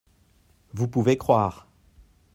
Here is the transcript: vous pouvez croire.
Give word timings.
vous 0.73 0.87
pouvez 0.87 1.15
croire. 1.15 1.67